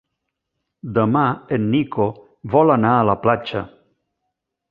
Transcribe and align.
Demà 0.95 1.25
en 1.57 1.67
Nico 1.75 2.07
vol 2.55 2.75
anar 2.79 2.97
a 3.01 3.05
la 3.13 3.17
platja. 3.27 3.65